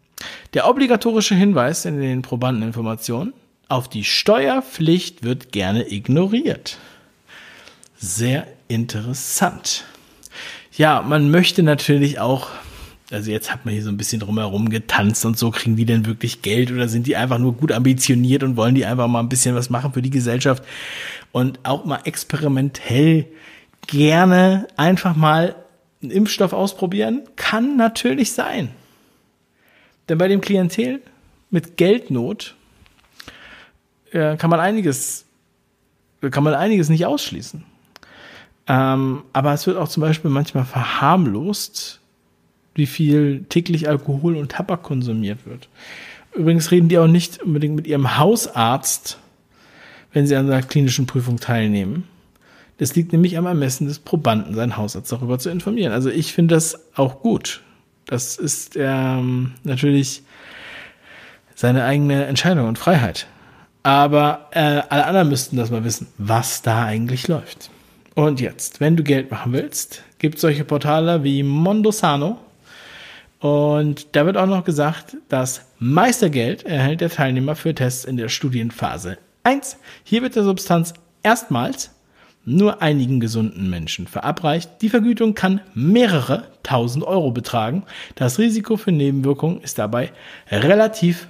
Der 0.54 0.68
obligatorische 0.68 1.34
Hinweis 1.34 1.84
in 1.84 2.00
den 2.00 2.22
Probandeninformationen 2.22 3.32
auf 3.68 3.88
die 3.88 4.04
Steuerpflicht 4.04 5.22
wird 5.22 5.52
gerne 5.52 5.90
ignoriert. 5.90 6.78
Sehr 7.96 8.46
interessant. 8.68 9.84
Ja, 10.76 11.02
man 11.02 11.30
möchte 11.30 11.62
natürlich 11.62 12.18
auch 12.18 12.48
also 13.12 13.30
jetzt 13.30 13.52
hat 13.52 13.64
man 13.64 13.74
hier 13.74 13.82
so 13.82 13.90
ein 13.90 13.98
bisschen 13.98 14.20
drumherum 14.20 14.70
getanzt 14.70 15.24
und 15.26 15.38
so, 15.38 15.50
kriegen 15.50 15.76
die 15.76 15.84
denn 15.84 16.06
wirklich 16.06 16.40
Geld 16.40 16.72
oder 16.72 16.88
sind 16.88 17.06
die 17.06 17.14
einfach 17.14 17.38
nur 17.38 17.52
gut 17.54 17.70
ambitioniert 17.70 18.42
und 18.42 18.56
wollen 18.56 18.74
die 18.74 18.86
einfach 18.86 19.06
mal 19.06 19.20
ein 19.20 19.28
bisschen 19.28 19.54
was 19.54 19.68
machen 19.68 19.92
für 19.92 20.00
die 20.00 20.10
Gesellschaft 20.10 20.64
und 21.30 21.60
auch 21.62 21.84
mal 21.84 22.00
experimentell 22.04 23.26
gerne 23.86 24.66
einfach 24.76 25.14
mal 25.14 25.54
einen 26.02 26.10
Impfstoff 26.10 26.54
ausprobieren? 26.54 27.22
Kann 27.36 27.76
natürlich 27.76 28.32
sein. 28.32 28.70
Denn 30.08 30.16
bei 30.16 30.28
dem 30.28 30.40
Klientel 30.40 31.02
mit 31.50 31.76
Geldnot 31.76 32.56
äh, 34.10 34.36
kann 34.36 34.48
man 34.48 34.58
einiges, 34.58 35.26
kann 36.30 36.44
man 36.44 36.54
einiges 36.54 36.88
nicht 36.88 37.04
ausschließen. 37.04 37.64
Ähm, 38.68 39.22
aber 39.32 39.52
es 39.52 39.66
wird 39.66 39.76
auch 39.76 39.88
zum 39.88 40.02
Beispiel 40.02 40.30
manchmal 40.30 40.64
verharmlost, 40.64 42.00
wie 42.74 42.86
viel 42.86 43.44
täglich 43.48 43.88
Alkohol 43.88 44.36
und 44.36 44.52
Tabak 44.52 44.82
konsumiert 44.82 45.46
wird. 45.46 45.68
Übrigens 46.34 46.70
reden 46.70 46.88
die 46.88 46.98
auch 46.98 47.06
nicht 47.06 47.42
unbedingt 47.42 47.76
mit 47.76 47.86
ihrem 47.86 48.16
Hausarzt, 48.16 49.18
wenn 50.12 50.26
sie 50.26 50.36
an 50.36 50.50
einer 50.50 50.62
klinischen 50.62 51.06
Prüfung 51.06 51.38
teilnehmen. 51.40 52.04
Das 52.78 52.94
liegt 52.94 53.12
nämlich 53.12 53.36
am 53.36 53.46
Ermessen 53.46 53.86
des 53.86 53.98
Probanden, 53.98 54.54
seinen 54.54 54.76
Hausarzt 54.76 55.12
darüber 55.12 55.38
zu 55.38 55.50
informieren. 55.50 55.92
Also 55.92 56.08
ich 56.08 56.32
finde 56.32 56.54
das 56.54 56.80
auch 56.96 57.20
gut. 57.20 57.60
Das 58.06 58.36
ist 58.36 58.76
ähm, 58.76 59.52
natürlich 59.62 60.22
seine 61.54 61.84
eigene 61.84 62.24
Entscheidung 62.24 62.66
und 62.66 62.78
Freiheit. 62.78 63.26
Aber 63.82 64.48
äh, 64.52 64.82
alle 64.88 65.06
anderen 65.06 65.28
müssten 65.28 65.56
das 65.56 65.70
mal 65.70 65.84
wissen, 65.84 66.06
was 66.18 66.62
da 66.62 66.84
eigentlich 66.84 67.28
läuft. 67.28 67.70
Und 68.14 68.40
jetzt, 68.40 68.80
wenn 68.80 68.96
du 68.96 69.02
Geld 69.02 69.30
machen 69.30 69.52
willst, 69.52 70.02
gibt 70.18 70.36
es 70.36 70.40
solche 70.42 70.64
Portale 70.64 71.24
wie 71.24 71.42
Mondosano, 71.42 72.38
und 73.42 74.14
da 74.14 74.24
wird 74.24 74.36
auch 74.36 74.46
noch 74.46 74.62
gesagt, 74.62 75.16
das 75.28 75.62
Meistergeld 75.80 76.62
erhält 76.64 77.00
der 77.00 77.10
Teilnehmer 77.10 77.56
für 77.56 77.74
Tests 77.74 78.04
in 78.04 78.16
der 78.16 78.28
Studienphase 78.28 79.18
1. 79.42 79.78
Hier 80.04 80.22
wird 80.22 80.36
der 80.36 80.44
Substanz 80.44 80.94
erstmals 81.24 81.90
nur 82.44 82.82
einigen 82.82 83.18
gesunden 83.18 83.68
Menschen 83.68 84.06
verabreicht. 84.06 84.80
Die 84.80 84.88
Vergütung 84.88 85.34
kann 85.34 85.60
mehrere 85.74 86.44
tausend 86.62 87.02
Euro 87.04 87.32
betragen. 87.32 87.82
Das 88.14 88.38
Risiko 88.38 88.76
für 88.76 88.92
Nebenwirkungen 88.92 89.60
ist 89.60 89.76
dabei 89.76 90.12
relativ 90.48 91.26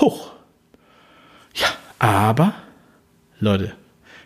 hoch. 0.00 0.32
Ja, 1.54 1.68
aber 2.00 2.54
Leute, 3.38 3.72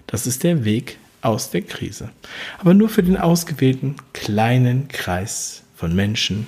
das 0.06 0.26
ist 0.26 0.42
der 0.42 0.64
Weg 0.64 0.98
aus 1.26 1.50
der 1.50 1.62
Krise. 1.62 2.10
Aber 2.58 2.72
nur 2.72 2.88
für 2.88 3.02
den 3.02 3.16
ausgewählten 3.16 3.96
kleinen 4.12 4.88
Kreis 4.88 5.62
von 5.74 5.94
Menschen, 5.94 6.46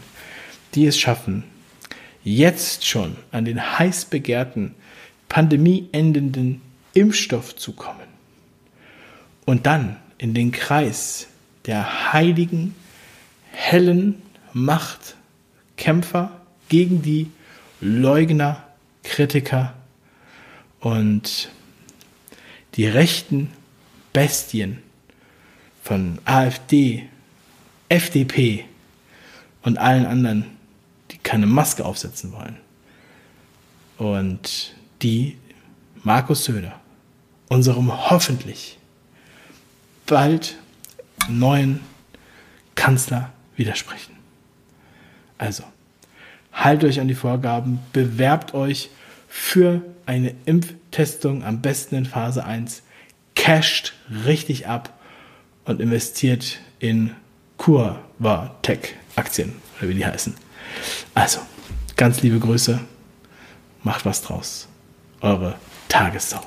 die 0.75 0.87
es 0.87 0.99
schaffen, 0.99 1.45
jetzt 2.25 2.87
schon 2.87 3.17
an 3.33 3.45
den 3.45 3.79
heiß 3.79 4.07
begehrten, 4.07 4.75
pandemieendenden 5.29 6.63
Impfstoff 6.95 7.57
zu 7.57 7.73
kommen. 7.73 8.09
und 9.49 9.65
dann 9.65 9.97
in 10.19 10.35
den 10.35 10.53
Kreis 10.53 11.27
der 11.65 12.13
heiligen, 12.13 12.75
hellen 13.51 14.21
Machtkämpfer 14.53 16.43
gegen 16.69 17.01
die 17.01 17.31
Leugner, 17.81 18.63
Kritiker 19.05 19.73
und 20.81 21.49
die 22.75 22.87
rechten 22.87 23.51
Bestien 24.13 24.83
von 25.83 26.19
AfD, 26.25 27.09
FDP 27.89 28.65
und 29.63 29.79
allen 29.79 30.07
anderen, 30.07 30.45
die 31.11 31.19
keine 31.19 31.47
Maske 31.47 31.85
aufsetzen 31.85 32.33
wollen. 32.33 32.57
Und 33.97 34.75
die 35.03 35.37
Markus 36.03 36.45
Söder, 36.45 36.79
unserem 37.49 38.11
hoffentlich 38.11 38.79
bald 40.07 40.57
neuen 41.29 41.81
Kanzler 42.75 43.33
widersprechen. 43.57 44.17
Also, 45.37 45.65
haltet 46.53 46.91
euch 46.91 47.01
an 47.01 47.09
die 47.09 47.15
Vorgaben, 47.15 47.81
bewerbt 47.93 48.55
euch 48.55 48.91
für 49.29 49.83
eine 50.07 50.35
Impftestung, 50.47 51.45
am 51.45 51.61
besten 51.61 51.97
in 51.97 52.07
Phase 52.07 52.45
1, 52.45 52.83
casht 53.49 53.95
richtig 54.27 54.67
ab 54.67 54.93
und 55.65 55.81
investiert 55.81 56.59
in 56.81 57.17
CureVac-Aktien 57.57 59.55
oder 59.79 59.89
wie 59.89 59.95
die 59.95 60.05
heißen. 60.05 60.35
Also, 61.15 61.41
ganz 61.97 62.21
liebe 62.21 62.39
Grüße, 62.41 62.79
macht 63.83 64.05
was 64.05 64.21
draus. 64.21 64.69
Eure 65.23 65.55
Tagessau. 65.89 66.43